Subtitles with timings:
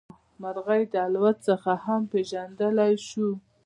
[0.41, 3.29] مرغۍ د الوت څخه هم پېژندلی شو.